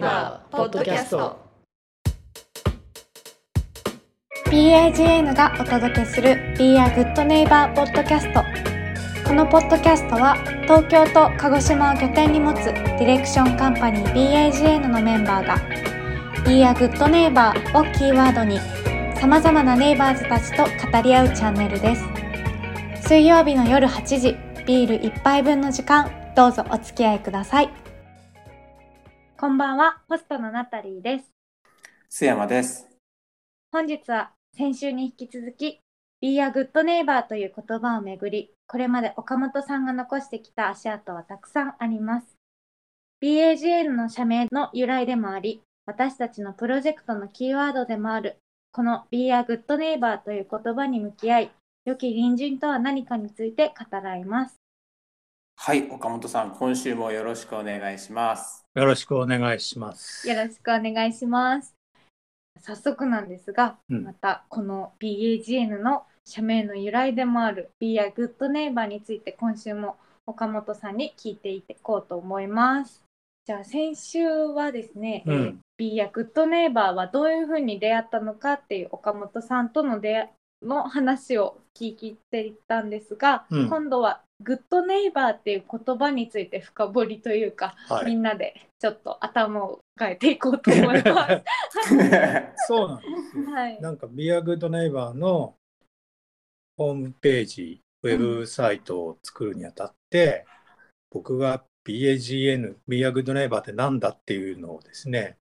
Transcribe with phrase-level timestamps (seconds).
[0.00, 1.38] Good Neighbor ポッドキャスト
[4.46, 8.42] BAGN がお届けする Be a Good Neighbor ポッドキャスト
[9.28, 15.56] このポッドキャストは東京と鹿児島を拠点に持つディレクションカンパニー BAGN のメンバーが
[16.46, 18.58] Be a Good Neighbor をキーワードに
[19.20, 22.02] さまざまなネイバーズたちと語り合うチャンネルです。
[23.06, 27.79] 水曜日の夜8時ビール1杯分の時間どうぞお付き合いください
[29.40, 31.24] こんばんはホストのナタリーです。
[32.10, 32.86] 須山です。
[33.72, 35.80] 本日は先週に引き続き
[36.20, 42.36] Be a Good Neighbor という言葉をめぐりこれまで岡本さんが残してきた足跡はたくさんあります。
[43.22, 48.36] BAGL の社名の由来でもあり私たちのプロジェクトのキーワードでもある
[48.72, 51.50] この Be a Good Neighbor という言葉に向き合い
[51.86, 54.60] 良き隣人とは何かについて語らいます
[55.62, 58.64] はい、岡本さん、今週もよろしくお願いします。
[58.74, 60.26] よろしくお願いします。
[60.26, 61.76] よろしくお願いします。
[62.62, 64.04] 早速なんですが、うん。
[64.04, 73.04] またこの BAGN の社名の由来でもある Be a Good Neighbor について今週も岡本さんに聞いていこうと思います。
[73.44, 75.34] じゃあ先週はですね、うん。
[75.34, 80.30] えー Be a Good Neighbor はどういうふうに出会ったのかっていう岡本さんとの出会
[80.62, 83.68] いの話を聞いていったんですが、うん。
[83.68, 88.06] 今度はグッドネイバーっていう言葉について深掘りというか、はい。
[88.06, 91.42] みんなでちょっと頭を変えていこうと思います。
[92.66, 93.52] そうなんですよ。
[93.52, 93.80] はい。
[93.80, 95.54] なんか Be a Good Neighbor の
[96.76, 100.46] ホームページ、ウェブサイトを作るにあたって、
[101.10, 105.36] 僕が BAGN、Be a Good Neighbor ってなんだっていうのをですね、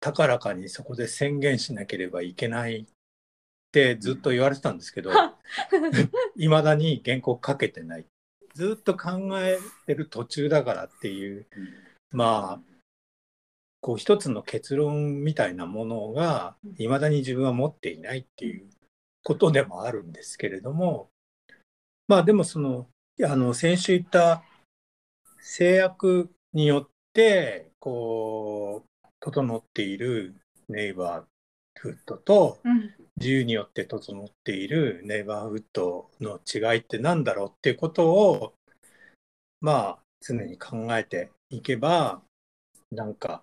[0.00, 2.84] 高らかにそこで宣言しなければいけないっ
[3.72, 5.10] てずっと言われてたんですけど、
[6.36, 8.06] いまだに原稿書けてない。
[8.54, 11.46] ずっと考えてる途中だからっていう、
[12.10, 12.72] まあ、
[13.80, 18.68] こう一つの結論みたいなものがいまだに自分は持っていないっていう
[19.24, 21.10] ことでもあるんですけれども、
[22.08, 22.88] まあでもその、
[23.24, 24.44] あの、先週言った
[25.40, 30.36] 制約によって、こう、整っている
[30.68, 31.24] ネイバー
[31.80, 32.94] フッドと、うん。
[33.16, 38.54] 自由によって整っているネイバーフッドの違いって何だろうっていうことを
[39.60, 42.22] まあ常に考えていけば
[42.90, 43.42] なんか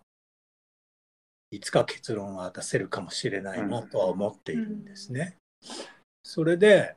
[1.51, 5.35] いつか結論は出せるかもしれないなとは思っているんですね。
[6.23, 6.95] それで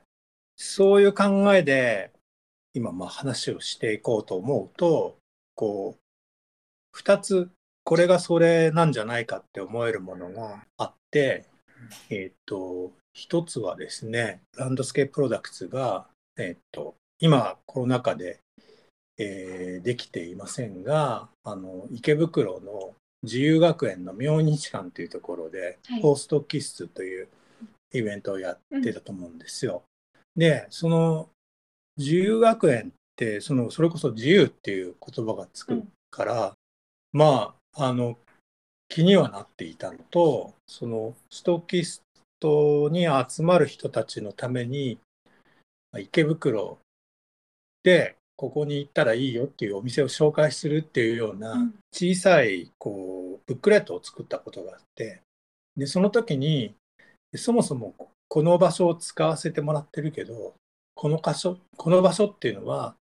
[0.55, 2.11] そういう考えで
[2.73, 5.17] 今まあ話をしていこうと思うと
[5.55, 7.49] こう2つ
[7.83, 11.45] これがそれなんじゃないかって思えるものがあって
[12.09, 16.07] えっ、と、一つはですね、ランドスケーププロダクツが、
[16.37, 18.39] えっ、と、今コロナ禍で、
[19.17, 27.27] えーできていませんが、あの、池袋の自由学園の明日館というところで、はいポストキスという
[27.93, 29.83] イベントをやってたと思うんですよ。
[30.35, 31.29] で、その
[31.97, 36.53] 自由学園って、その、それこそ自由っていう言葉がつくから、
[37.11, 38.17] まあ、あの、
[38.93, 42.03] 気にはなっていたのと、そのストッキス
[42.39, 44.99] トに集まる人たちのために、
[45.91, 46.77] まあ池袋
[47.81, 51.73] でここに行ったらいいよっていうお店を紹介するっていうよううなん。
[51.91, 55.21] 小さいこうブックレットを作ったことがあって、
[55.75, 56.75] で、その時に、
[57.33, 57.95] そもそも
[58.27, 60.53] この場所を使わせてもらってるけど、
[60.93, 62.95] この箇所、この場所っていうのは、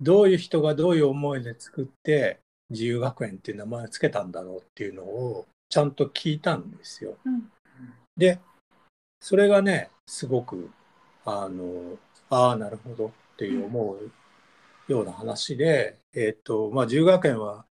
[0.00, 2.38] どういう人がどういう思いで作って、
[2.70, 7.16] 自由学園っていう名前をつけたんだろうっていうのをちゃんと聞いたんですよ。
[7.24, 7.50] うん
[8.16, 8.40] で、
[9.20, 10.70] それがね、すごく、
[11.24, 11.98] あの、
[12.30, 14.10] ああ、なるほどっていう思う
[14.88, 17.66] ような話で、えっ、と、まあ、自由学園は、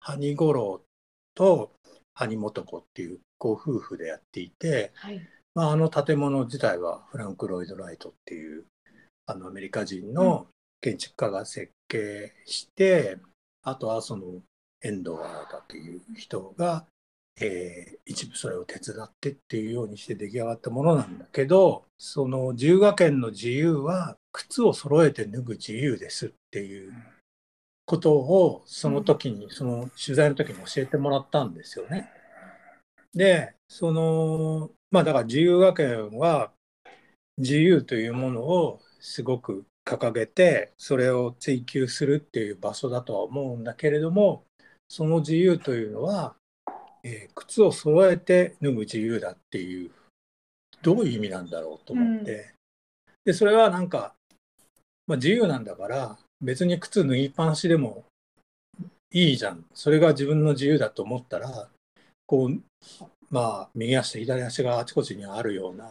[0.00, 0.86] ハニゴロウ
[1.34, 1.72] と
[2.14, 5.20] ハニモトコっていうご夫婦でやっていて、はい。
[5.54, 8.64] まあ、あの建物自体はフランク・ロイド・ライトっていう
[9.26, 10.46] あのアメリカ人の
[10.80, 13.18] 建築家が設計して、
[13.68, 14.42] あとはその
[14.82, 16.86] 遠藤新という人が、
[17.40, 26.92] えー一部それを手伝ってっていうようにして出来上がったものなんだけどその自由学園の自由は靴を揃えて脱ぐ自由ですっていう
[27.84, 32.10] ことをその時に、その取材の時に教えてもらったんですよね。
[33.14, 36.52] でそのまあだから自由学園は
[37.38, 44.44] 自由というものをすごく掲げてそれを追求するっていう場所だとは思うんだけれども
[44.88, 46.34] その自由というのは、
[47.02, 49.90] えー靴を揃えて脱ぐ自由だっていう
[50.82, 52.52] どういう意味なんだろうと思って、
[53.24, 54.14] でそれはなんか、
[55.06, 58.04] まあ、自由なんだから別に靴脱ぎっぱなしでも
[59.12, 59.64] いいじゃん。
[59.74, 61.68] それが自分の自由だと思ったら
[62.26, 62.60] こう
[63.30, 65.90] まあ右足と左足があちこちにあるような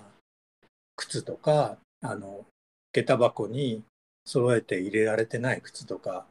[0.95, 2.45] 靴とかあの
[2.97, 3.83] 下駄箱に
[4.25, 6.25] 揃えて入れられてない靴とか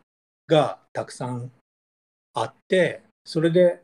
[0.48, 1.50] がたくさん
[2.34, 3.82] あってそれで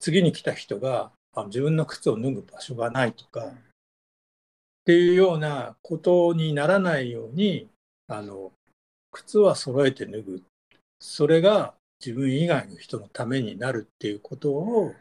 [0.00, 3.52] 次に来た人があ自分の靴を脱ぐ場所がないとかっ
[4.84, 7.68] ていうようなことにならないように
[8.08, 8.50] あの
[9.12, 10.42] 靴は揃えて脱ぐ。
[10.98, 11.74] それが
[12.04, 14.94] 自分以外の人のためになるっていうことを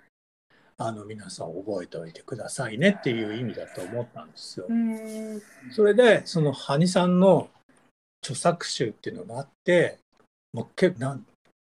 [0.81, 4.65] あの皆さん覚えておいてくださいねっていう意味だと思ったんですよ。
[4.69, 5.41] うん。
[5.71, 7.49] それでそのハニさんの
[8.23, 9.99] 著作集っていうのがあって
[10.53, 11.25] もうけなん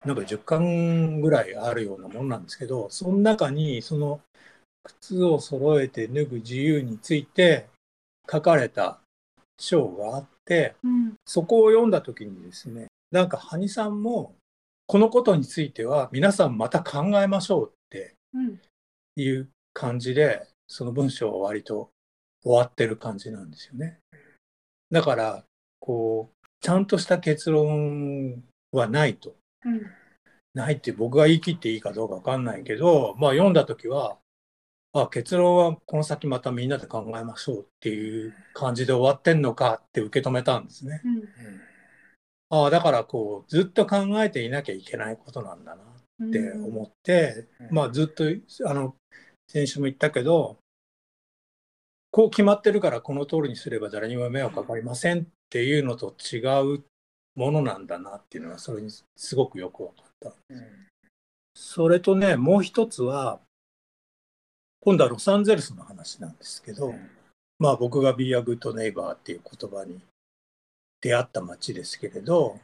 [0.04, 4.20] なんか10巻ぐらいあるようなものなんですけどその中にその
[4.84, 7.66] 靴を揃えて脱ぐ自由について
[8.30, 9.00] 書かれた
[9.58, 11.14] 章があってうん。
[11.24, 14.34] そこを読んだ時にですねなんかハニさんも
[14.86, 18.60] このことについては皆さんまた考えましょうってうん
[19.22, 21.90] いう感じでその文章は割と
[22.42, 23.98] 終わってる感じなんですよね。
[24.90, 25.44] だから
[25.80, 28.42] こうちゃんとした結論
[28.72, 29.36] はないと。
[29.64, 29.80] うん
[30.54, 34.18] ないって僕が言い切っていいかどうかわかんないけど、まあ読んだ時は
[34.92, 41.00] あ結論はこの先またみんなで考えましょうっていう感じで終わってんのかって受け止めたんですね。
[41.04, 41.22] うん
[42.50, 45.82] ああだからこうずっと考えていなきゃいけないことなんだな
[46.20, 48.24] うんって思って、うんまあずっと
[48.64, 48.96] あの
[49.48, 50.58] 先週も言ったけど
[52.10, 56.38] こう決まってるからこの通りにすれば誰にも迷惑かかりませんっていうのと違
[56.76, 56.84] う
[57.34, 60.32] ものなんだなっていうのがそれにすごくよく分かった。
[61.54, 63.40] それとねもう一つは
[64.80, 66.94] 今度はロサンゼルスの話なんですけど、
[67.58, 70.00] まあ僕が Be a Good Neighbor っていう言葉に
[71.00, 72.58] 出会った街ですけれど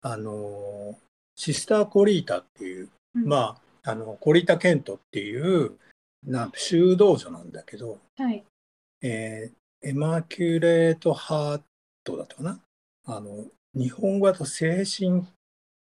[0.00, 0.98] あの
[1.36, 3.26] シスター・コリータっていう、うん。
[3.26, 5.72] まああのコリータ・ケントっていう
[6.24, 8.44] な修道女なんだけど、はい。
[9.02, 11.60] えーエマキュレート・ハー
[12.04, 12.60] トだったかな？
[13.06, 15.26] あの日本語だと精神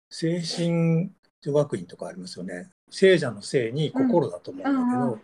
[0.09, 1.12] 精神
[1.44, 2.69] 女学院とかありますよね。
[2.89, 5.21] 聖者の聖に心だと思うんだけど、うんうんうん。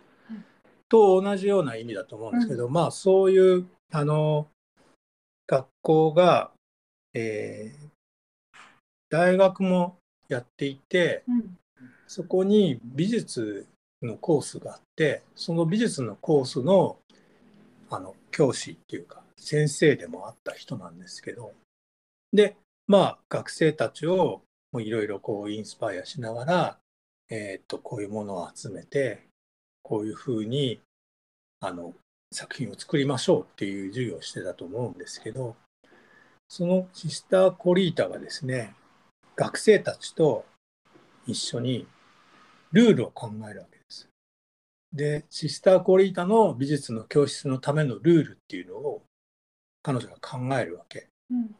[0.88, 4.46] と同じような意味だと思うんですけど、まあそういうあの
[5.48, 6.52] 学校が、
[7.14, 7.88] えー
[9.10, 9.96] 大学も
[10.28, 11.56] やっていてうん
[12.08, 13.66] そこに美術
[14.02, 16.96] のコースがあってその美術のコースの
[17.90, 21.52] あの教師っていうか先生でもあった人なんですけど
[22.32, 22.56] で
[22.86, 24.42] まあ学生たちを
[24.78, 26.78] いろいろこうインスパイアしながら、
[27.30, 29.22] えーっとこういうものを集めて
[29.82, 30.80] こういうふうに
[31.60, 31.94] あの
[32.32, 35.56] 作品を作りましょうっていう授業をしてたと思うんですけど
[36.48, 38.74] そのシスター・コリータがですね
[39.36, 40.44] 学生たちと
[41.26, 41.86] 一緒に
[42.72, 44.08] ルールを考えるわけです。
[44.92, 49.02] でシスター・コリータの美術の教室のためのルールっていうのを
[49.82, 51.08] 彼女が考えるわけ。
[51.30, 51.54] うん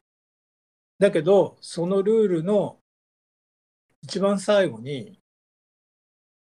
[0.99, 2.79] だけどそのルールの
[4.03, 5.21] 一番最後に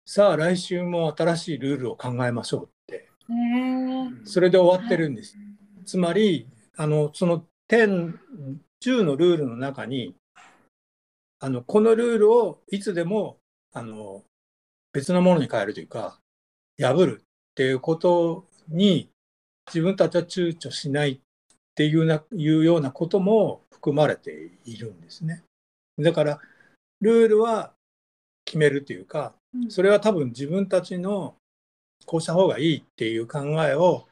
[0.06, 3.08] さあ来週も新しいルールを考えましょうって
[4.24, 5.36] それで終わってるんです。
[5.84, 8.18] つまりあのその10
[8.82, 10.14] 10のルールの中に
[11.38, 13.38] あのこのルールをいつでも
[13.72, 14.24] あの
[14.92, 16.18] 別のものに変えるというか
[16.78, 19.10] 破るっていうことに
[19.66, 21.18] 自分たちは躊躇しないっ
[21.74, 25.42] ていうないうようなことも含まれているんですね。
[25.98, 26.40] だから
[27.00, 27.72] ルールは
[28.44, 31.34] 決めるというかうんそれは多分自分たちの
[32.06, 34.06] こうした方がいいっていう考えを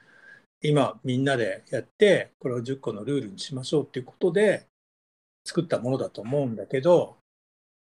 [0.62, 4.66] 今みんなでやってこれを10個のルールにしましょうっていうことで
[5.44, 7.16] 作ったものだと思うんだけど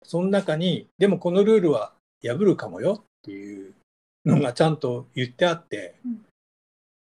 [0.03, 3.75] その中にでもこのルールは破るかもよっていう
[4.25, 6.25] のがちゃんと言ってあって、うん。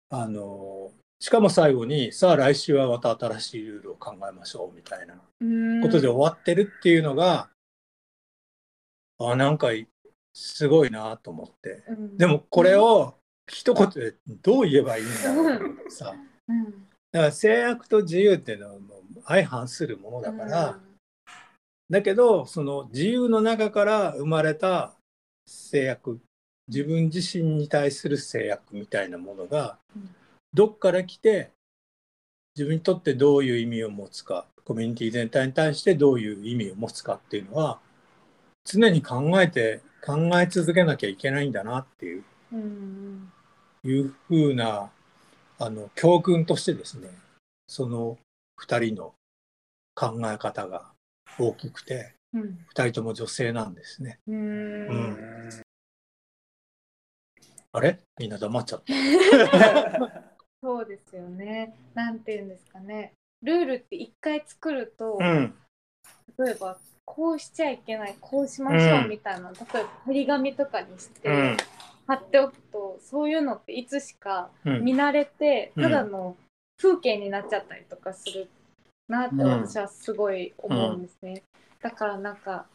[0.09, 5.81] あのしかも最後にさあ来週はまた新しいルールを考えましょうみたいなうん。
[5.81, 7.49] ことで終わってるっていうのが、
[9.19, 9.69] あなんか
[10.33, 11.83] すごいなと思って。
[11.89, 12.17] うん。
[12.17, 13.15] でもこれを
[13.47, 16.13] 一言でどう言えばいいんだろうと思ってさ。
[16.47, 16.65] うん。
[17.11, 20.79] だから制約と自由っていうのはもう相反するものだから、
[21.89, 24.93] だけどその自由の中から生まれた
[25.45, 26.19] 制約。
[26.67, 30.15] 自分自身に対する制約みたいなものがうん。
[30.53, 31.51] どっから来て
[32.55, 37.79] 自分にとってどういう意味を持つかコミュニティ全体に対してどういう意味を持つかっていうのは
[38.65, 42.24] 常に考えて考え続けなきゃいけないんだなっていう。
[42.51, 43.31] うん
[43.83, 44.91] いうふうな
[45.57, 47.10] あの教訓としてですね
[47.67, 48.17] その
[48.63, 49.13] 2人の
[49.95, 50.91] 考え方が
[51.39, 54.19] 大きくてうん2人とも女性なんですね。
[54.27, 55.50] うーん
[57.73, 58.00] あれ？
[58.19, 58.93] みんな黙っちゃった。
[60.61, 61.75] そうですよね。
[61.93, 63.13] なんていうんですかね。
[63.41, 65.55] ルールって一回作ると、うん
[66.38, 71.57] 例えばこうしちゃいけない、こうしましょうみたいな、例えば張り紙とかにして、うん
[72.07, 76.38] 貼っておくと、そういうのっていつしかうん見慣れて、うんただの
[76.77, 78.50] 風景になっちゃったりとかする
[79.07, 81.43] なって私はすごい思うんですね。
[81.81, 82.65] だからなんか、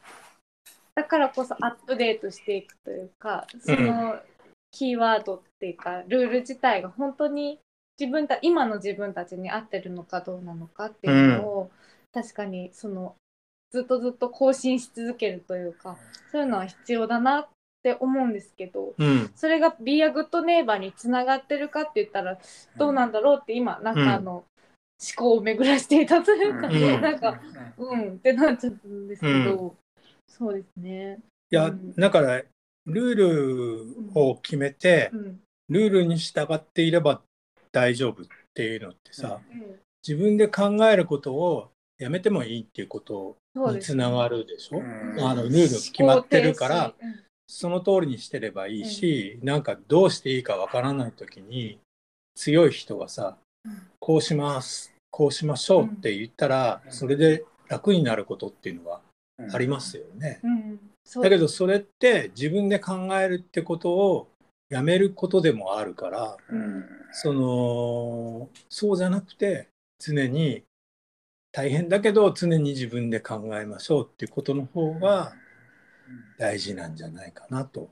[0.95, 4.17] だからこそアップデートしていくというか、その
[4.71, 7.61] キーワードっていうか、ルール自体が本当に
[7.99, 11.71] 自分た今の自分たちに合ってるのかどうなのかっていうのを、
[12.13, 13.15] 確かにその
[13.71, 15.99] ずっとずっと更新し続けるというか
[16.33, 17.49] そういうのは必要だなっ
[17.83, 19.31] て思うんですけどうん。
[19.35, 22.39] それが Be a Good Neighbor につながってるかって言ったら
[22.79, 24.45] どうなんだろうって今なんかあの、思
[25.17, 27.01] 考を巡らしていたというか、うん。
[27.01, 27.41] なんか
[27.77, 28.13] うん。
[28.15, 29.77] ってなっちゃったんですけど、
[30.29, 31.19] そうですね。
[31.51, 31.95] いやうん。
[31.95, 32.43] だから
[32.87, 35.41] ルールを決めてうん。
[35.69, 37.21] ルールに従っていれば
[37.73, 39.77] 大丈夫っていうのってさうん。
[40.07, 44.79] 自分で考えることをやめてもいいっていうことにつながるでしょ？
[44.79, 45.29] うん。
[45.29, 46.95] あのルール決まってるから
[47.49, 51.79] その通りにしてればいいし、なんかどうしていいかわからない時に
[52.35, 53.46] 強い人がさうん
[53.99, 54.95] こうします。
[55.11, 56.93] こうしましょうって言ったら、うん。
[56.93, 59.01] それで楽になることっていうのは
[59.53, 60.41] ありますよね。
[61.15, 64.29] だけどそれって自分で考えるってことを
[64.69, 66.85] やめることでもあるからうん。
[67.13, 69.69] そのそうじゃなくて
[69.99, 70.65] 常に
[71.53, 75.33] 大変だけど常に自分で考えましょうっていうことの方が
[76.39, 77.89] 大事なんじゃないかなと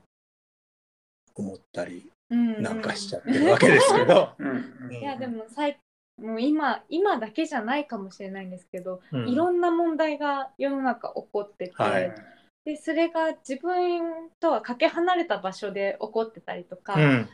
[1.35, 4.29] 思ったりうんなんかしちゃってるわけですけど。
[4.37, 4.93] うん。
[4.93, 5.79] いやでも最
[6.17, 9.29] もう今今だけじゃないかもしれないんですけど、うん。
[9.29, 12.15] いろんな問題が世の中起こってて、はい。
[12.63, 17.29] でそれが自分とはかけ離れた場所で起こってたりとか、うん。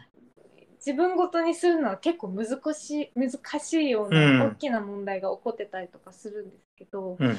[0.78, 4.40] 自分ごとにするのは結構難しい難しいよううん。
[4.40, 7.38] な大きな問題が起こってたりとかするんですけど、うん。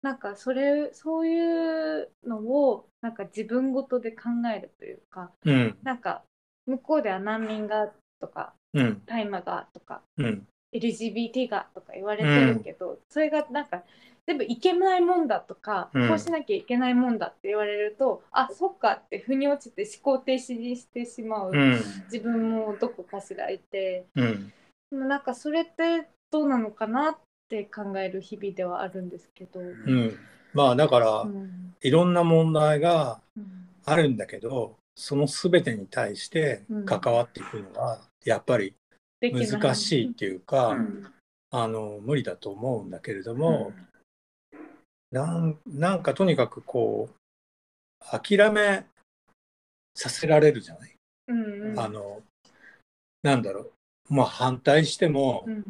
[0.00, 5.76] なんかそれそういうのをなんか自分ごとで考えるというかうん。
[5.82, 6.22] なんか
[6.68, 9.02] 向こうでは難民がとかうん。
[9.06, 10.46] 大麻がとかうん。
[10.72, 13.82] LGBT がとか言われてるけど、それがなんか
[14.26, 16.08] 全部いけないもんだとか、うん。
[16.08, 21.72] こうしなきゃいけないもんだって言われるとあそっかって腑に落ちて思考停止にしてしまう、うん。
[22.12, 24.04] 自分もどこかしらいて。
[24.14, 24.52] うん。
[24.90, 27.16] でもなんかそれってどうなのかなっ
[27.48, 29.60] て考える日々ではあるんですけど。
[29.60, 30.18] うん。
[30.52, 31.74] まあだからうん。
[31.80, 33.68] いろんな問題がうん。
[33.86, 38.74] あるんだけどその全てに対して関わっていくのはやっぱり
[39.22, 41.06] 難しいっていうか、うん。
[41.50, 43.72] あの無理だと思うんだけれども、
[45.12, 48.84] なんなんかとにかくこう諦め
[49.94, 50.94] させられるじゃない、
[51.28, 51.80] うんうん。
[51.80, 52.20] あの
[53.22, 53.70] なんだろ
[54.10, 54.14] う。
[54.14, 55.64] まあ反対してもうん。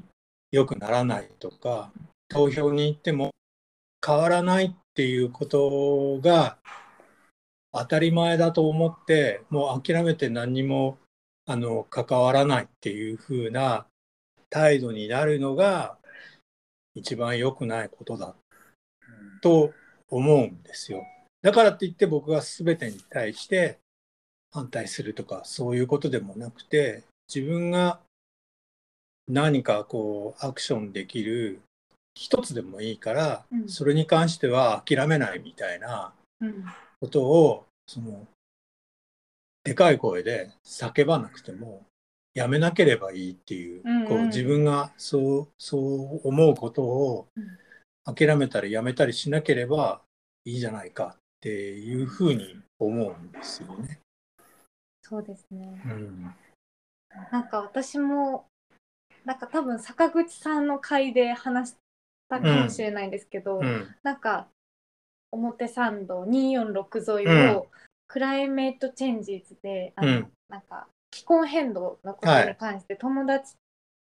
[0.50, 1.92] 良くならないとか、
[2.28, 3.32] 投票に行っても
[4.04, 6.56] 変わらないっていうことが
[7.72, 10.98] 当たり前だと思ってもう諦めて何にも
[11.46, 13.86] あの関わらないっていう風な
[14.50, 15.96] 態度になるのが
[16.94, 18.34] 一番良くないことだ
[19.42, 19.72] と
[20.10, 21.04] 思うんですよ。
[21.42, 23.78] だからって言って僕が全てに対して
[24.50, 28.00] 反対するとかそういうことでもなくて自分が
[29.28, 31.60] 何かこうアクションできる
[32.14, 36.64] 一つでもいいから、うんそれに関しては諦めないみたいなうん
[37.00, 38.26] ことをその
[39.64, 41.84] でかい声で叫ばなくても
[42.34, 44.08] やめなければいいっていう,、うんうん。
[44.08, 47.58] こう自分がそうそう思うことをうん。
[48.04, 50.00] 諦めたりやめたりしなければ
[50.46, 54.00] いいじゃないかっていうふうに思うんですよね。
[55.02, 55.82] そうですね。
[55.84, 56.34] うん。
[57.30, 58.46] なんか私も
[59.26, 61.76] なんか多分坂口さんの回で話し
[62.30, 63.94] たかもしれないんですけど、うん。
[64.02, 64.48] なんか
[65.30, 67.66] 表参道246沿いを、
[68.06, 70.32] クライメートチェンジズであの、うん。
[70.48, 73.54] なんか気候変動のことに関して友達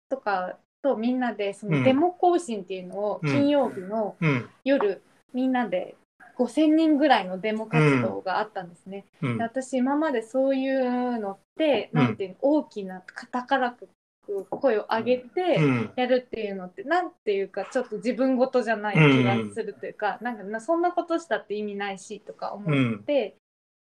[0.09, 1.79] とかとみんなでそうん。
[1.79, 3.31] のデモ行進っていうのをうん。
[3.31, 4.51] 金曜日のうん。
[4.65, 5.97] 夜、みんなで
[6.37, 9.07] 5,000人ぐらいのデモ活動があったんですね。
[9.23, 9.39] うん。
[9.39, 12.01] で私今までそういうのって、うん。
[12.03, 13.47] なんていうの大きな高
[14.27, 15.91] く声を上げてうん。
[15.97, 23.37] やるっていうのって、なんていうかちょっと自分事じゃない気がするというか、なんかなそんなことしたって意味ないしとか思って、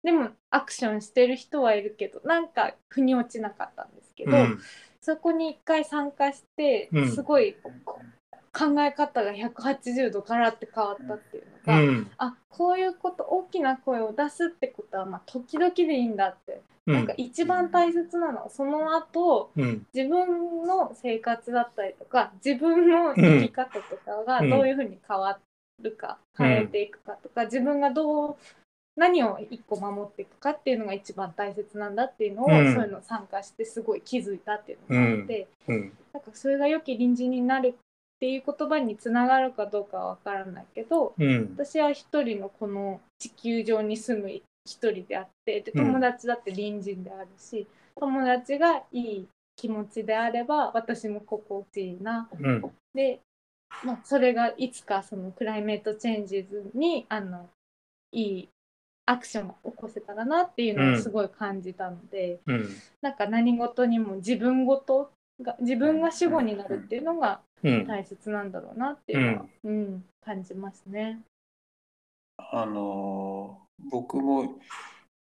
[0.02, 4.58] でもアクションしてる人はいるけどなんか腑に落ちなかったんですけど、うん。
[5.00, 7.10] そこに一回参加して、うん。
[7.10, 7.56] すごい
[8.56, 12.10] 考え方が180度ガラって変わったっていうのが、うん。
[12.16, 18.44] あこういうこと大きな声を出すってことはまあ時々でいいんだって、なんか一番大切なの。
[18.44, 19.86] はその後うん。
[19.92, 25.38] 自分の生活だったりとか自分の生き方とかがどういうふうに変わ
[25.82, 26.46] るか、うん。
[26.46, 28.36] 変えていくかとか自分がどう
[28.96, 32.72] 何を一個守っていくかっていうのが一番大切なんだっていうのを、うん。
[32.72, 35.92] そういうのを参加してすごい気づいたっていうのがあって、うん。
[36.14, 37.76] なんかそれが良き隣人になる
[38.16, 41.54] っていう言葉につながるかどうかは分からないけどうん。
[41.54, 44.44] 私は一人のこの地球上に住む一
[44.90, 45.87] 人であってでうん。
[45.87, 47.66] 友達だって隣人であるし、
[48.00, 52.28] 友達がいい気持ちであれば私も心地いいな。
[52.40, 52.64] うん。
[52.94, 53.20] で、
[53.85, 57.50] まあ、それがいつかそのクライメートチェンジズにあの
[58.12, 58.49] いい
[59.04, 62.68] アクションを起こせたらなっていうのをすごい感じたので、うん。
[63.02, 65.11] なんか何事にも自分ごと
[65.42, 67.46] が自分が主語になるっていうのがうん
[67.87, 71.20] 大切なんだろうなっていうのは、うん感じますね。
[72.37, 73.58] あの
[73.90, 74.58] 僕も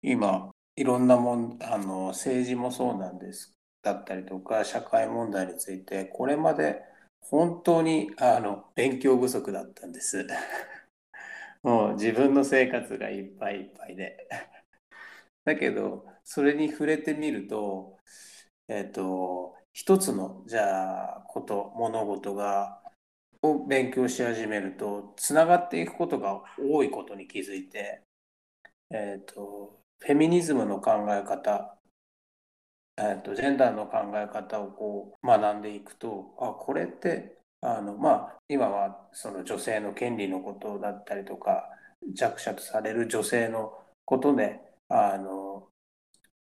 [0.03, 6.83] 今いろんなもんあの政治もそうなんですだったりとか社会問題についてこれまで
[7.21, 10.27] 本当にあの勉強不足だったんです。
[11.63, 14.29] もう自分の生活がいっぱいいっぱいで。
[15.45, 17.99] だけどそれに触れてみると
[18.69, 22.81] えっ、と一つのじゃあこと物事が
[23.43, 28.02] を勉強し始めるとつながっていくことが多いことに気づいて、
[28.90, 31.76] えー、とフェミニズムの考え方、
[32.97, 41.69] えー、とジェンダーの考え方をこう学んでいくとあこれってあのまあ今はその女性の権利のことだったりとか
[42.14, 43.73] 弱者とされる女性の
[44.04, 45.44] ことであの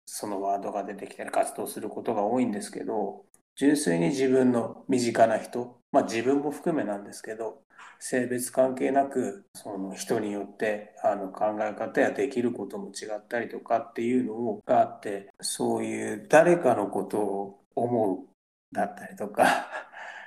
[0.07, 3.25] そのワードが出てきたり活動することが多いんですけど
[3.57, 7.63] 純粋に自分の身近な人、まあ、自分も含めなんですけど
[7.99, 18.29] 性別関係なくその人によってあの考え方やできることも違ったりとかっていうのがあってそういう誰かのことを思う
[18.75, 19.69] だったりとか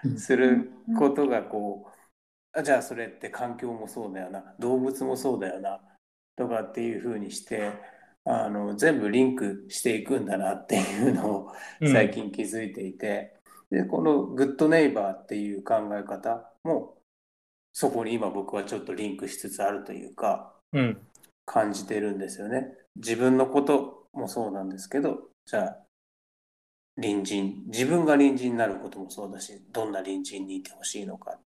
[0.04, 0.18] うん。
[0.20, 5.80] することがこうあじゃあそれって環境もそうだよな動物もそうだよな
[6.36, 7.74] とかっていうふうにして
[8.30, 11.92] あの全部リンクしていくんだなっていうのをうん。
[11.92, 13.34] 最近気づいていて、
[13.72, 16.98] でこのグッドネイバーっていう考え方も
[17.74, 20.98] そこに今僕はちょっとリンクしつつあるというかうん。
[21.46, 22.68] 感じてるんですよね。
[22.98, 25.78] 自分のこともそうなんですけどじゃあ
[26.98, 31.40] 隣人自分が隣人になることもそうだしどんな隣人にいてほしいのか、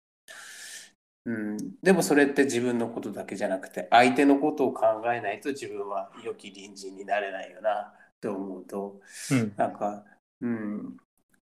[1.25, 8.99] うん、でもそれって自分のことだけじゃなくて相手のことを考えないと自分は良き隣人になれないよなって思うと
[9.31, 9.53] うん。
[9.55, 10.03] なんか、
[10.41, 10.97] うん、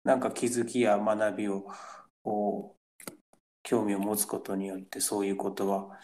[0.05, 1.67] なんか気づきや学びを
[2.23, 3.13] こう
[3.65, 5.99] 興味を持つことによってそういうことは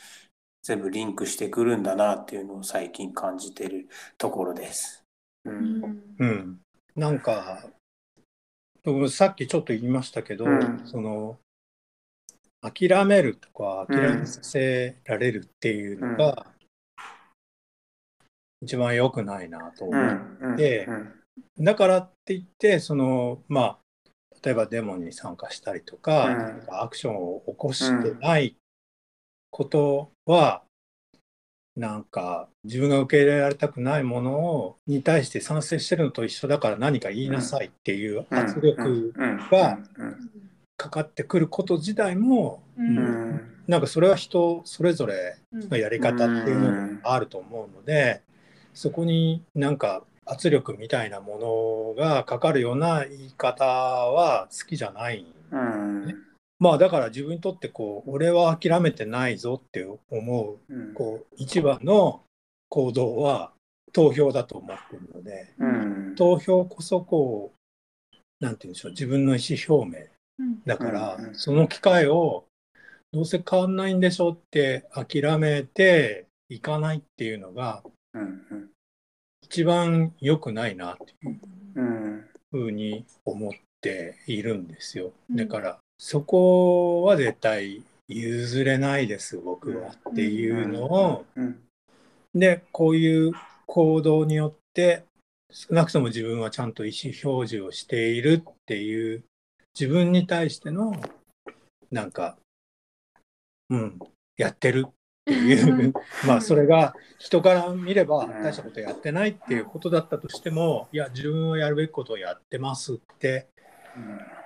[0.62, 5.04] 全部リンクしてくるんだなっていうのを最近感じてるところです。
[5.44, 6.04] う、うんん。
[6.18, 6.60] うん、
[6.96, 7.68] なんか
[8.82, 10.82] 僕さっきちょっと言いましたけど、うん。
[10.84, 11.38] その
[12.62, 16.46] 諦めるとか諦めさせられるっていうのが、
[18.62, 19.96] 一番良くないなと思う、
[20.40, 20.50] うん。
[20.50, 20.56] うん。
[20.56, 21.64] でうん。
[21.64, 23.78] だからって言ってそのまあ
[24.44, 26.38] 例えばデモに参加したりとか,、うん。
[26.38, 28.56] なんかアクションを起こしてない
[29.50, 30.62] ことは、
[31.76, 39.12] なんか自分が受け入れられたくないものをに対して賛成してるのと一緒だから何か言いなさいっていう圧力
[39.50, 39.78] が
[40.80, 43.40] かかってくること自体も、ううん。
[43.66, 45.68] なんかそれは人それぞれうん。
[45.68, 48.22] のやり方っていうのがあると思うので、
[48.72, 55.26] そこになんか圧力みたいなものがかかるような言い方は好きじゃない。
[55.50, 56.14] うん。
[56.58, 60.94] まあだから自分にとってこう俺は諦めてないぞって思ううん。
[60.94, 62.22] こう一番の
[62.70, 63.52] 行動は
[63.92, 66.14] 投票だと思ってるのでうん。
[66.16, 70.19] 投票こそこうなんて言うんでしょう自分の意思表明うん
[70.66, 71.34] だから、うんうん。
[71.34, 72.44] その機会を
[73.12, 77.82] どうせ変わんないんでしょって諦めていかないっていうのが
[78.14, 78.70] うん
[79.42, 81.40] 一番良くないなっていう
[81.74, 82.24] うん。
[82.52, 85.12] ふうに思っているんですよ。
[85.30, 85.36] うん。
[85.36, 91.60] だからそこは絶対譲れないです僕はっていうのを、うん。
[92.34, 93.32] でこういう
[93.66, 95.04] 行動によって
[95.52, 99.24] 少なくとも自分はちゃんと意思表示をしているっていう
[99.80, 100.92] 自分に対しての
[101.90, 102.36] なんか
[103.70, 103.98] うん
[104.36, 104.92] やってるっ
[105.24, 105.94] ていう。
[106.28, 113.48] まあそれが人から見れば大したことやってないっていうことだったとしてもいや自分はやるべきことをやってますって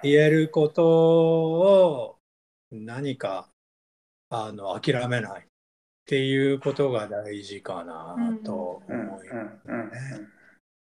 [0.05, 2.18] 言えることを
[2.70, 3.49] 何か
[4.31, 5.47] あの諦めないっ
[6.07, 9.01] ていうことが大事かなとうん。
[9.01, 10.34] 思いますね。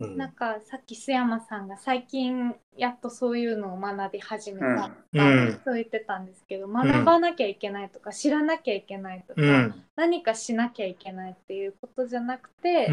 [0.03, 0.17] うん。
[0.17, 5.61] なんかさっき須山さんが最近やっとそういうのを学び始めたとか、うん。
[5.65, 9.85] そう言ってたんですけど学ばなきゃいけないとか知らなきゃいけないとか、うん。
[9.97, 12.89] 何かしなきゃいけないっていうことじゃなくて、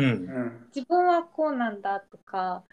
[0.76, 2.64] 自分はこうなんだとか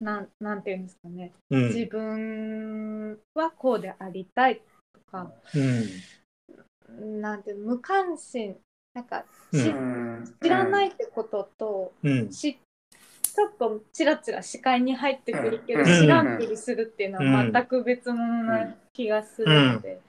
[0.00, 1.66] なんなんていうんですかね、うん。
[1.68, 4.60] 自分はこうでありたい
[4.92, 7.20] とか、うん。
[7.20, 8.56] なんて無関心。
[8.94, 12.32] なんか知らないってことと、うん。
[12.32, 12.56] し
[13.34, 15.86] ちょっとちらちら視界に入ってくるけど、うん。
[15.86, 20.00] 知らんぷりするっていうのは全く別物な気がするので、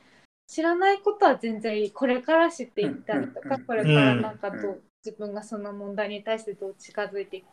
[0.47, 3.63] 知らないことは全然いいこれから知っていったりとか、うん。
[3.63, 7.43] これからなんかどう、うん自分がその問題に対してどう近づいていっ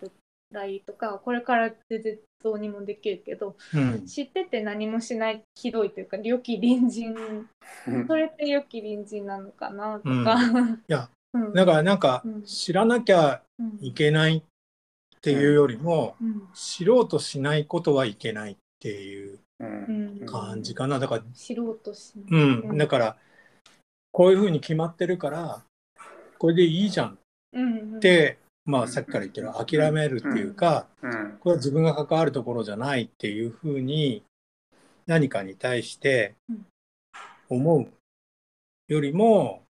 [0.54, 4.06] たらいいとかこれから全然どうにもできるけどうん。
[4.06, 7.14] 知ってて何もしないひどいというか良き隣人
[7.86, 8.06] うん。
[8.06, 10.38] それって良き隣人なのかなとか。
[10.88, 11.52] いや うん。
[11.52, 12.42] だからなんかうん。
[12.44, 14.42] 知らなきゃうんいけない
[15.22, 16.48] っていうよりもうん。
[16.52, 19.38] 知ろうとしないことはいけないっていう
[20.26, 20.98] 感じかな。
[20.98, 22.74] だから知ろうとしうない。
[22.74, 22.76] ん。
[22.78, 23.16] だから
[24.10, 25.62] こういうふうに決まってるから
[26.38, 27.16] これでいいじゃんっ
[27.52, 34.24] うんてまあさっきから言ってる諦めるっていうかうんこれは自分が関わるところじゃないっていうふうに
[35.06, 36.34] 何かに対して
[37.48, 37.88] 思う
[38.88, 39.62] よりも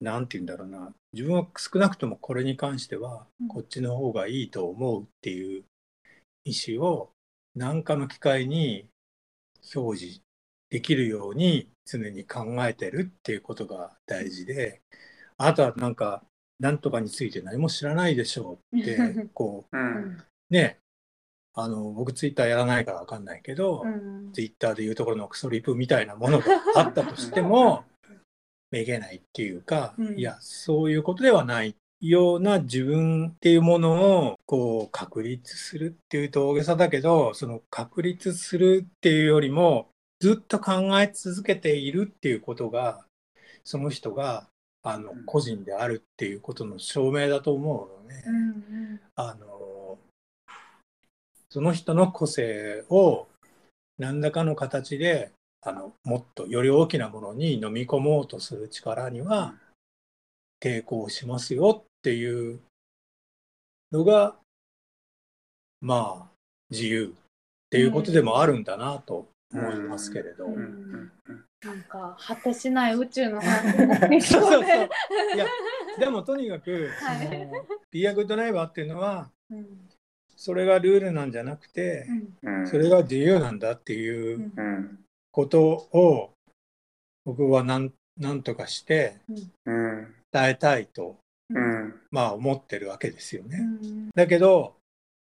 [0.00, 3.48] 何て言うんだろうな自分は少なくともこれに関してはうん。
[3.48, 5.64] こっちの方がいいと思うっていう
[6.44, 7.12] 意思を
[7.54, 8.88] 何かの機会に
[9.74, 10.20] 表示
[10.70, 14.82] できるように常に考えてるっていうことが大事で
[15.38, 16.24] あとはなんか
[16.58, 20.22] 何とかについて何も知らないでしょうってこううん。
[20.50, 20.78] ね
[21.56, 24.32] あの僕ツイッターやらないから分かんないけど、うん。
[24.32, 27.84] ツイッターでいうところのクソリプみたいなものがあったとしても
[28.74, 30.18] めげないっていうか、うん。
[30.18, 33.92] いやそういうことではないような自分っていうもの
[34.26, 43.04] をこう確立するっていうと大げさだけどその確立するっていうよりもずっと考え続けているっていうことが
[43.62, 44.48] その人が
[44.82, 45.24] あのうん。
[45.24, 48.24] 個人であるっていうことの証明だと思うのね。
[48.26, 49.98] うんあの
[51.48, 53.28] その人の個性を
[53.96, 55.30] 何らかの形で
[55.66, 59.54] あのもっとより大きなものに飲み込もうとする力には
[60.62, 62.60] 抵抗しますよっていう
[63.90, 64.36] のが
[65.80, 66.32] まあ
[66.70, 67.10] 自由っ
[67.70, 70.46] ていうことでもあるんだなと思いますけれど。
[70.46, 74.64] なんか果てしない宇宙の話そうそうそう。
[75.34, 75.46] いや
[75.98, 77.26] でもとにかく、はい。
[77.26, 77.52] その
[77.90, 79.66] ビアグッドナイバーっていうのはうん。
[80.36, 82.06] それがルールなんじゃなくて、
[82.42, 82.58] うん。
[82.60, 82.68] うん。
[82.68, 84.52] それが自由なんだっていううん。
[84.56, 85.03] うん
[85.34, 86.30] ことを
[87.24, 87.90] 僕はなん
[88.42, 89.16] とかして
[89.66, 91.16] 伝えたいと、
[91.50, 93.46] うんまあ、思ってるわけですよう。
[93.48, 94.76] んだけど、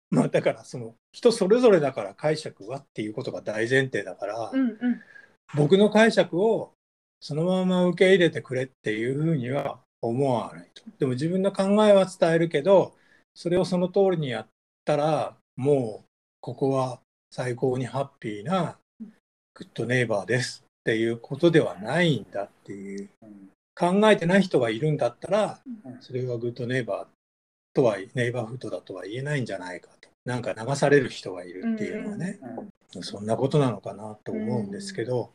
[0.10, 4.78] まあ、だからその人それぞれだから解釈はっていうことが大前提だから、うんうん
[5.56, 6.74] 僕の解釈を
[7.22, 10.84] そのまま受け入れてくれっていうふうには思わないと。
[11.00, 12.98] でも自分の考えは伝えるけど
[13.34, 14.48] それをその通りにやっ
[14.84, 16.06] たらもう
[16.42, 17.00] ここは
[17.32, 18.78] 最高にハッピーな
[19.58, 23.10] グッドネイバーですっていうことではないんだっていう。
[23.80, 25.98] 考えてない人がいるんだったらうん。
[26.02, 27.08] それはグッドネイバー
[27.74, 30.10] とはネイバーフードだとは言えないんじゃないかと。
[30.26, 32.40] なんか流される人がいるっていうのはね、
[32.94, 33.04] うん。
[33.04, 35.32] そんなことなのかなと思うんですけど、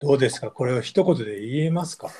[0.00, 0.50] どうですか？
[0.50, 2.10] これを一言で言えますか？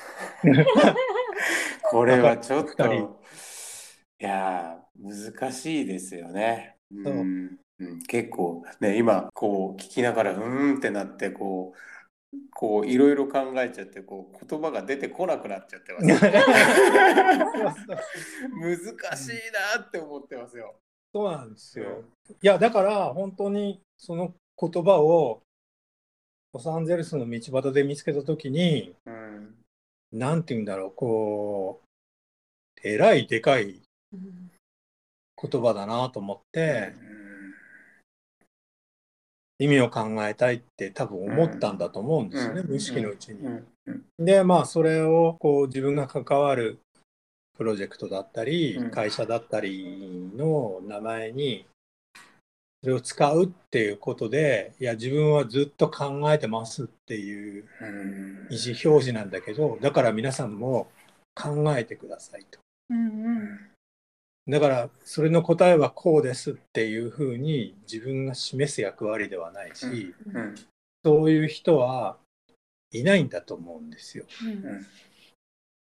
[1.91, 6.77] これはちょっといやー難しいですよね。
[6.91, 11.77] うんうん、結構ね今こう聞きながらうーんってなってこう
[12.51, 16.05] こういろいろ考えちゃってこう言葉が出てこなくなっちゃってます。
[18.55, 19.33] 難しい
[19.75, 20.75] なって思ってますよ。
[21.13, 22.03] そうなんですよ。
[22.41, 25.41] いやだから本当にその言葉を
[26.53, 29.55] ロサンゼルスの道端で見つけた時にうん
[30.11, 31.87] 何て言うんだろうこう
[32.83, 33.81] えらいでかい
[34.13, 34.51] うん
[35.41, 37.14] 言葉だなと思ってうん
[39.59, 42.69] 意味を考えたいって多分思ったんだと思うんですよね、うん。
[42.69, 43.39] 無意識のうちに。
[43.39, 43.67] うん。
[43.87, 44.25] うん。
[44.25, 46.79] でまあそれをこう自分が関わる
[47.57, 48.91] プロジェクトだったり、うん。
[48.91, 51.65] 会社だったりの名前に
[52.83, 58.47] それを使うっていうことでいや自分はずっと考えてますっていううん。
[58.51, 60.87] 意思表示なんだけどだから皆さんも
[61.33, 62.59] 考えてくださいと。
[62.89, 63.74] うん
[64.47, 70.55] だからそれの答えはこうですっていうふうに自分が示す役割ではないし、うん。
[71.03, 72.17] そういう人は
[72.91, 74.25] いないんだと思うんですよ。
[74.43, 74.49] うん。
[74.49, 74.85] うん。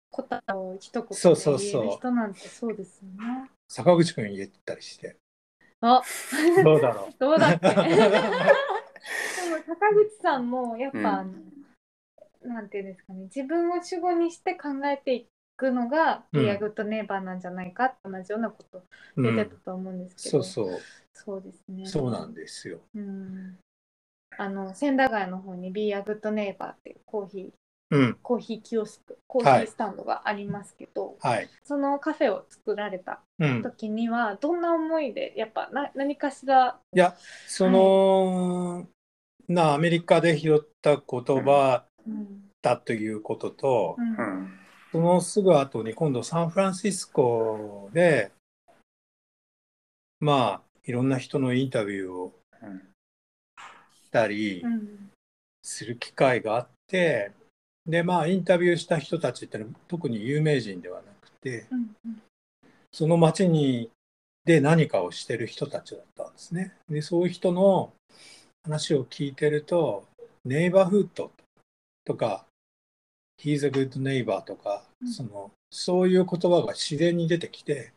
[0.10, 1.82] 答えを一言でそうそうそう。
[1.82, 3.50] 言える人なんてそうですよね。
[3.70, 5.18] 坂口くん言えたりして。
[5.82, 6.02] あ。
[6.64, 7.14] どうだろう。
[7.20, 7.84] どうだっけ でも
[9.68, 11.26] 坂口さんもやっぱ、
[12.42, 13.26] なんていうんですかね。
[13.26, 16.42] 自分を主語にして考えていくのがうん。
[16.44, 18.84] リアグッドネイバーなんじゃないかって同じようなこと
[19.16, 19.36] うん。
[19.36, 20.80] 言ってたと思うんですけど、そうそう、
[21.14, 21.86] そうですね。
[21.86, 22.80] そうなんですよ。
[22.96, 23.58] うん。
[24.38, 27.50] あの千駄ヶ谷の方に Be a Good Neighbor っていうコーヒー
[27.90, 31.50] うん、コーヒーキオスクコーヒはいースタンドがありますけど、はい。
[31.64, 37.16] そのカフェを作られたうん、時にはどんな思いでやっぱな何かしら、いや、
[37.48, 38.88] その、
[39.48, 41.04] なアメリカで拾った言
[41.44, 42.50] 葉うん。
[42.62, 44.16] だということと、うん。
[44.16, 44.60] うん
[44.98, 48.32] そのすぐ後に今度サンフランシスコで、
[50.20, 52.34] まあ、いろんな人のインタビューを
[54.04, 54.64] したり
[55.62, 57.32] する機会があって、
[57.86, 61.68] で、まあ、インタビューした人たちってのは特に有名人ではなくて、
[62.92, 63.92] その町に
[64.46, 66.74] で何かをしてる人たちだったんですね。
[66.90, 67.94] で、そういう人の
[68.64, 70.08] 話を聞いてると、
[70.44, 71.32] ネイバーフッド
[72.04, 72.48] とか、
[73.40, 77.94] He's a good neighbor とか、そのそういう言葉が自然に出てきて、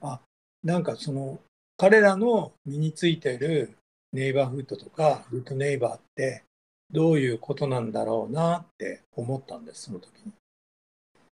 [0.00, 0.20] あ、
[0.62, 1.40] なんかその
[1.76, 3.76] 彼らの身についてる
[4.12, 6.42] ネイバーフッドとか、グッドネイバーって
[6.90, 10.32] どういうことなんだろうなって思ったんです、その時に。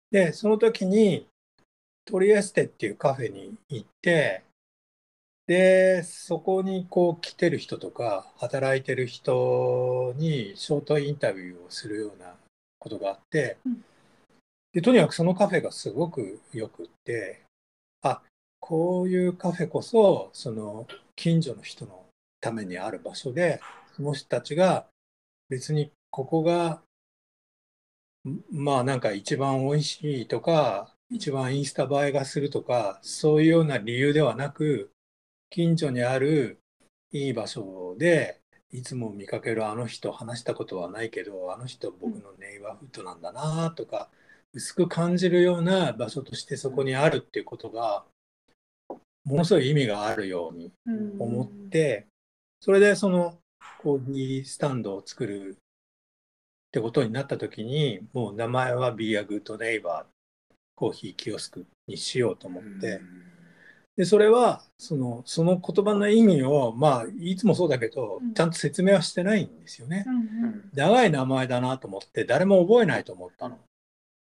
[0.10, 1.28] で、その時に、
[2.06, 4.44] トリエステっていうカフェに行って、
[5.48, 12.36] で、そこにこう来てる人とか、働いてる人にショートインタビューをするような
[12.80, 13.84] ことがあってうん、
[14.74, 17.42] で、とにかくそのカフェがすごくよくって、
[18.02, 18.22] あ、
[18.60, 22.06] こういうカフェこそ、その近所の人の
[22.40, 23.60] ためにある場所で、
[23.96, 24.88] その人たちが
[25.50, 26.82] 別にここが
[28.52, 34.92] まあなんか一番美味しいとか、一番インスタ映えがするとか、そういうような理由ではなく、
[35.50, 36.60] 近所にある
[37.12, 38.40] いい場所で、
[38.72, 44.10] いつも見かけるあの人話したことはないけど、あの人僕のネイバーフッドなんだなとか、
[44.54, 48.06] 薄く感じるような場所としてそこにあるっていうことが、
[49.24, 51.22] ものすごい意味があるようにうん。
[51.22, 52.08] 思って、
[52.60, 53.40] それでその
[53.82, 60.06] コーヒースタンドを作るってことになった時に、もう名前は Be a Good Neighbor
[60.76, 63.02] コーヒーキオスクにしようと思って、
[63.96, 70.06] で、それはそのその言葉の意味を、まあ、いつもそうだけどうん、ちゃんと説明はしてないんですよね。
[70.08, 70.12] う。
[70.12, 70.70] ん。
[70.74, 73.60] 長い名前だなと思って、誰も覚えないと思ったの。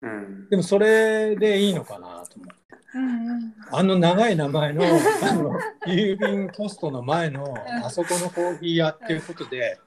[0.01, 0.49] うん。
[0.49, 2.55] でもそれでいいのかなと思って。
[2.95, 3.55] うんうん。
[3.71, 4.83] あの長い名前の
[5.23, 9.79] あの郵便ポストの前のあそこのコーヒー屋っていうことで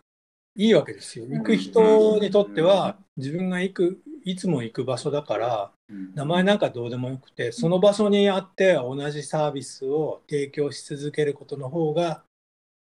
[0.56, 1.26] いいわけですよ。
[1.26, 6.14] 行く人にとっては自分が行くいつも行く場所だからうん。
[6.14, 12.24] 名前なんかどうでもよくてその場所にあって同じサービスを提供し続けることの方が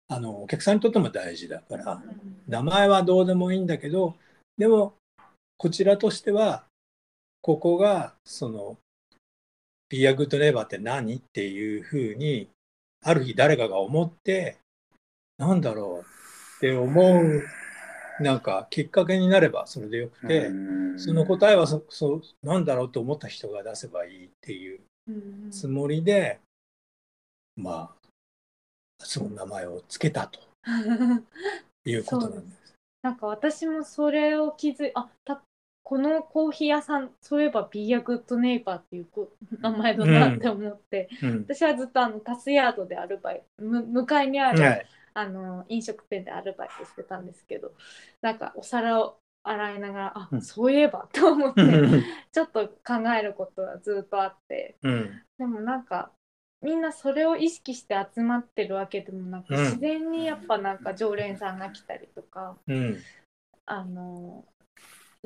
[0.08, 2.02] あのお客さんにとっても大事だから
[2.46, 4.16] 名前はどうでもいいんだけど
[4.56, 4.94] でも
[5.58, 6.64] こちらとしては
[7.46, 8.76] ここがその
[9.88, 11.14] 「Be a good neighbor」って何？
[11.14, 12.48] っていうふうに
[13.04, 14.56] ある日誰かが思って
[15.38, 16.06] なんだろう？
[16.56, 17.44] って思う
[18.20, 20.98] なんかきっかけになればそれでよくて、うん。
[20.98, 22.90] その答えはそそうなんだろう？
[22.90, 26.40] と思った人が出せばいいっていううんつもりで、
[27.54, 28.08] まあ
[28.98, 30.40] その名前をつけたと
[31.88, 32.74] いうことなんです。
[33.02, 35.40] なんか私もそれを気づいあた
[35.88, 41.38] このコーヒー屋さんそういえば Be a Good Neighbor っていうこ名前だなって思って、うん。
[41.48, 44.86] 私はずっとあのタスヤードでアルバイトむ向かいにある、はい。
[45.14, 47.70] あの飲食店でアルバイトしてたんですけど
[48.20, 50.42] なんかお皿を洗いながらあ、うん。
[50.42, 52.02] そういえばと思ってうん。
[52.32, 54.74] ちょっと考えることはずっとあって。
[54.82, 55.22] うん。
[55.38, 56.10] でもなんか
[56.62, 59.60] みんなそれを意識して集まってるわけでもなく、うん。
[59.60, 62.98] 自然にやっぱなんか常連さんが来たりとかうん。
[63.66, 64.44] あの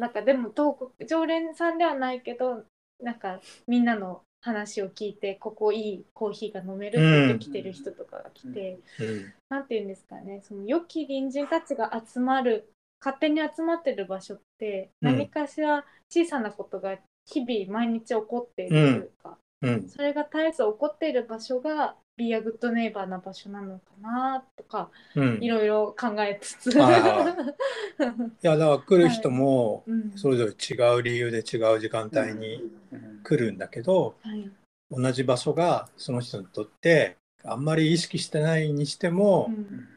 [0.01, 2.65] なんかでも東国常連さんではないけど
[3.03, 6.97] なんかみんなの話を聞いてここいいコーヒーが飲める
[7.29, 9.33] って来てる人とかが来て、うん。
[9.51, 15.13] なんて言うんですかねその良き隣人たちが集まる勝手に集まってる場所ってうん。
[15.13, 25.38] 何かしら小さなことが日々毎日起こっているというか、うんそれが絶えず起こっている場所がビアグッドネイバーな場所なのかなとかうん。
[25.40, 28.33] いろいろ考えつつ、はいはい。
[28.46, 30.12] やだから来る人もうん。
[30.16, 33.20] それぞれ違う理由で違う時間帯にうん。
[33.24, 34.50] 来るんだけどはい。
[34.90, 39.88] 同じ場所がその人にとってあんまり意識してないにしてもうん。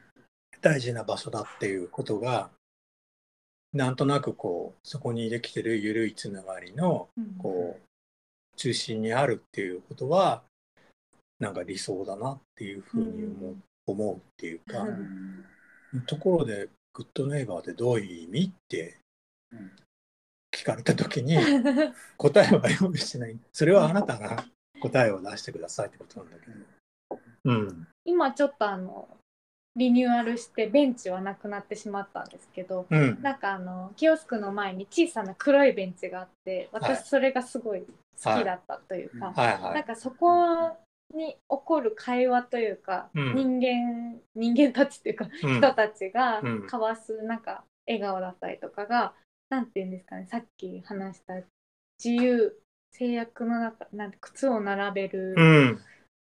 [0.62, 2.48] 大事な場所だっていうことが
[3.74, 7.08] なんとなくこうそこにできてる緩いつながりの
[7.38, 10.42] こう中心にあるっていうことは
[11.38, 14.86] なんか理想だなっていうふうに思う,、思うっていうか、
[16.06, 18.98] ところでグッドネイバーってどういう意味って
[20.52, 21.36] 聞かれた時に
[22.16, 23.38] 答えは用意してない。
[23.52, 24.44] それはあなたが
[24.80, 29.08] 答えを出してくださいってことなんだけど、うん、今ちょっとあの
[29.76, 40.76] リニューアルしてベンチはなくなってしまったんですけどうん、なんかあのキオスクの前に小さな黒いベンチがあってはい私それがすごい好きだったというか、はいはいなんかそこ
[41.12, 43.34] に起こる会話というか、うん。
[43.34, 45.56] 人間人間たちっていうか、うん。
[45.58, 46.62] 人たちがうん。
[46.62, 49.14] 交わすなんか笑顔だったりとかが、
[49.50, 51.34] なんていうんですかねさっき話した
[52.02, 52.58] 自由
[52.90, 55.80] 制約の中なんて靴を並べるうん。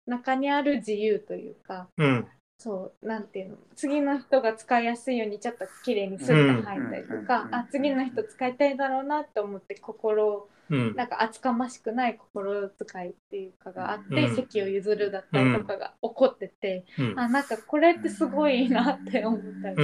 [0.06, 2.28] 中にある自由というか、うん
[2.64, 19.76] そうなんていうの次の人が使いやすいようにちょっと綺麗にスッと入ったりとか、あ次の人使いたいだろうなって思って心をうんなんか厚かましくない心遣いっていうかがあって、うん席を譲るだったりとかが起こってて、うんあなんかこれってすごいなって思ったり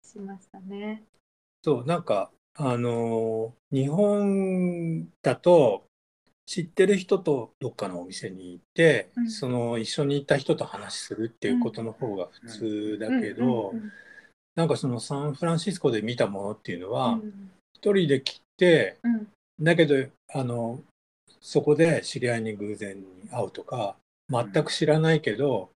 [0.00, 1.02] しましたね。
[1.64, 5.85] そうなんかあのー日本だと
[6.46, 9.30] 知ってる人とどっかのお店に行って、うん。
[9.30, 13.78] その一緒に行った人と話するっていうことの方が普通だけど、うん。
[13.78, 13.92] うん。
[14.54, 17.50] なんかそのサンフランシスコで見たものっていうのうはん。
[17.74, 19.26] 一人で来てうん。
[19.60, 19.94] だけど
[20.32, 20.80] あの
[21.40, 23.96] そこで知り合いに偶然に会うとか
[24.28, 25.70] 全く知らないけど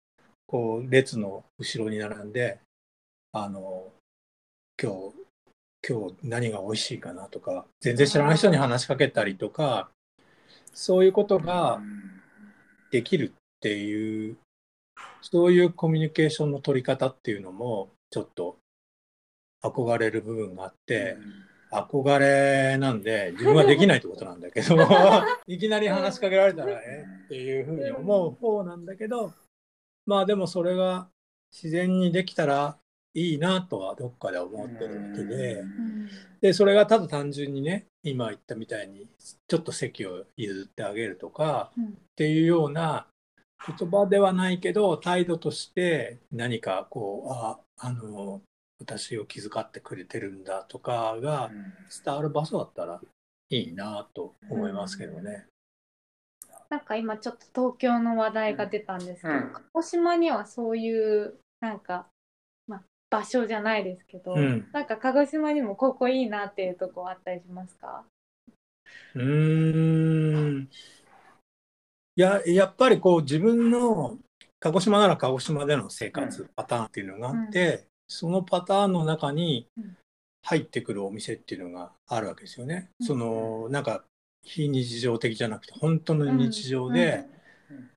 [0.46, 2.59] こう列の後ろに並んで
[3.33, 3.88] あの
[4.81, 5.28] 今日
[5.88, 9.90] 今日何が美味しいかなとか全然知らない人に話しかけたりとか
[10.74, 11.81] そういうことが
[12.90, 14.37] できるっていう
[15.20, 18.57] そういうコミュニケーションの取り方っていうのもちょっと
[19.62, 21.16] 憧れる部分があって。
[21.70, 24.74] 憧れなんで自分はできないってことなんだけど
[25.46, 29.35] いきなり話しかけられたらえっていうふうに思う方なんだけど
[30.07, 31.11] まあでもそれが
[31.52, 32.78] 自然にできたら
[33.14, 35.54] いいなとはどっかで思ってるわけで。
[35.60, 36.08] うん。
[36.40, 39.08] でそれがただ単純にね今言ったみたいに
[39.48, 43.06] ちょっと席を譲ってあげるとかうんっていうような
[43.66, 48.40] 言葉ではないけど態度として何かこうああの
[48.80, 51.50] 私を気遣ってくれてるんだとかが
[52.04, 53.00] 伝わる場所だったら
[53.50, 55.46] いいなと思いますけどね。
[56.70, 59.52] なんか今ちょっと東京の話題が出たんですけど、うん。
[59.52, 62.06] 鹿児島にはそういうなんか、まあ、
[63.10, 64.68] 場所じゃないですけど、うん。
[64.72, 68.04] なんか鹿児島にもここいいなっていうとこあったりしますか？
[69.14, 70.68] うーん。
[72.16, 74.18] いややっぱりこう自分の
[74.60, 79.96] 鹿児島なら鹿児島での生活パターンっていうのがあって、そのパターンの中にうん。
[80.46, 82.90] 入ってくるお店っていうのがあるわけですよね。
[83.00, 83.06] うん。
[83.06, 84.04] そのなんか
[84.44, 87.26] 非日常的じゃなくて本当の日常で、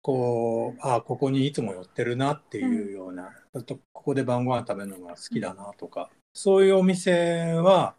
[0.01, 7.95] こうあここにいつも寄ってるなっていうような、あとここで晩ご飯食べるのが好きだなとか、そういうお店は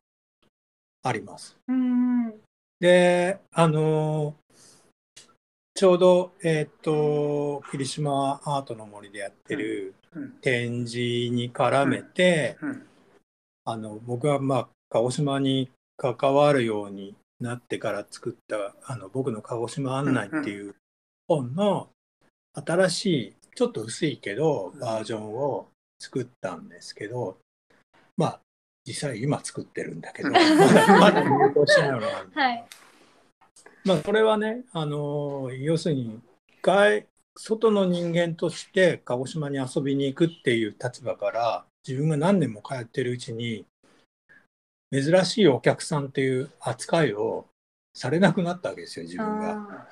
[1.02, 1.56] あります。
[1.68, 2.34] うんうん。
[2.80, 4.34] であの
[5.74, 9.94] ちょうどえっ、と霧島アートの森でやってる
[10.40, 12.58] 展示に絡めて、
[13.64, 20.74] あの僕はまあ鹿児島に関わるようになってから作った「あの僕の鹿児島案内」っていう
[21.36, 21.88] 本の
[22.54, 25.68] 新しいちょっと薄いけどバージョンを
[25.98, 27.38] 作ったんですけど
[28.16, 28.40] まあ
[28.84, 30.30] 実際今作ってるんだけど
[30.98, 32.64] まだ入稿しないのがあるはい。
[33.84, 36.20] まあこれはねあの要するに
[36.62, 43.64] 外外の人間として鹿児島に遊びに行くっていう立場から自分が何年も通ってるうちに
[44.92, 47.46] 珍しいお客さんっていう扱いを
[47.94, 49.88] されなくなったわけですよ自分が。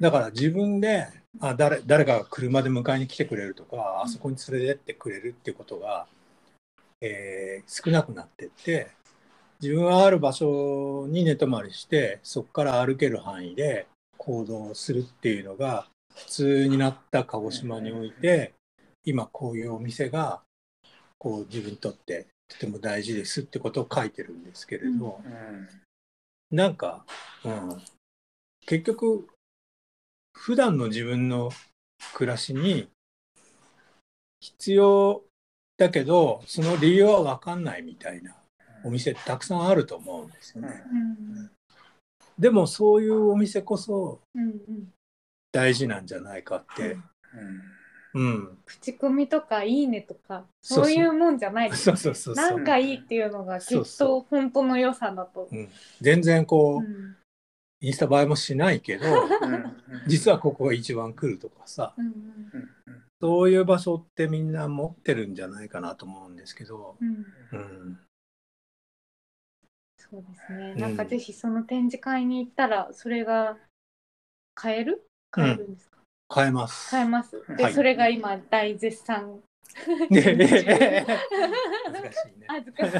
[0.00, 1.08] だから自分で
[1.40, 6.06] あ誰誰かが車で迎えに来てくれるとかあそこに連れてってくれるっていうことが、
[7.00, 8.90] えー少なくなってって
[9.60, 13.86] 自分はある場所に寝泊まりしてそこから歩ける範囲で
[14.16, 18.52] 行動するっていうのが普通になった鹿児島において
[19.04, 20.40] 今こういうお店が
[21.18, 25.20] こう自分にとってとても大事ですってことを書いてるんですけれど、
[26.50, 27.04] なんか、
[27.44, 27.82] うん、
[28.66, 29.28] 結局
[30.38, 31.50] 普段の自分の
[32.14, 32.88] 暮らしに
[34.40, 35.22] 必要
[35.76, 38.34] だけどその理由は分かんないみたいな
[38.84, 40.82] お店たくさんあると思うんですよね。
[40.92, 41.50] うん
[42.38, 44.20] でもそういうお店こそ
[45.50, 46.96] 大事なんじゃないかって、
[48.14, 48.58] うん。
[48.64, 52.50] 口コミとかいいねとかそういうもんじゃないですそうそうそうそう。
[52.50, 55.48] なんかいいっていうのがきっと本当の良さだと。
[55.50, 55.68] うん、
[56.00, 57.16] 全然こう、うん
[57.80, 59.04] インスタ映えもしないけど、
[60.06, 62.14] 実はここが一番来るとかさ、うん
[63.20, 67.98] そういう場所ってみんな持ってるんじゃないかなと思うんですけど、うんうん、
[69.96, 70.72] そうですね。
[70.74, 73.56] うんなんかぜひその展示会に行ったらそれが
[74.54, 75.04] 買える？
[75.32, 75.98] 買えるんですか、
[76.28, 76.90] 買えます。
[76.92, 77.42] 買えます。
[77.56, 79.40] で、はいそれが今大絶賛。
[80.10, 81.06] ね
[81.86, 82.46] 恥ずかしいね。
[82.46, 82.96] 恥ずかしい。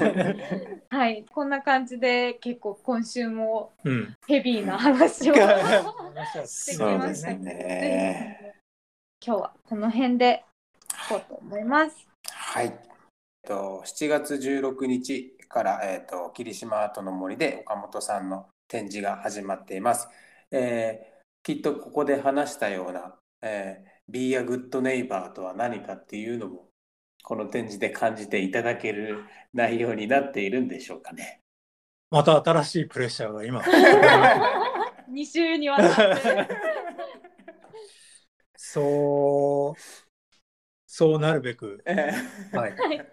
[0.89, 4.17] はい、こんな感じで結構今週もうん。
[4.27, 5.35] ヘビーな話を
[6.47, 8.55] そそうですぜね。
[9.21, 10.45] ひ今日はこの辺で
[10.91, 12.09] いこうと思います。
[12.31, 12.67] はい。
[12.67, 12.73] えっ
[13.47, 20.09] と7月16日から、えっと霧島アートの森で岡本さんの展示が始まっています。
[20.51, 26.69] えーきっとここで話したような、えー Be a Good Neighbor とは何かっていうのも
[27.23, 31.43] この展示で感じていただける内容になっているんでしょうかね。
[32.11, 33.61] また新しいプレッシャーが今。
[35.11, 36.49] 2週にわたって。
[38.57, 39.81] そう、
[40.87, 42.13] そうなるべく、え
[42.53, 43.07] はい、はい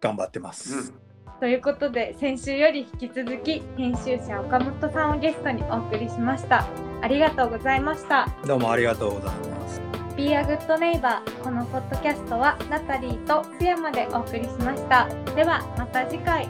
[0.00, 0.92] 頑張ってまーす。
[1.40, 6.68] ということで先週より引き続き編集者岡本さんをゲストにお送りしました。
[7.00, 8.28] ありがとうございました。
[8.46, 9.80] どうもありがとうございます。
[10.18, 15.08] Be a Good Neighbor このポッドキャストはナタリーと津山でお送りしました。
[15.34, 16.46] ではまた次回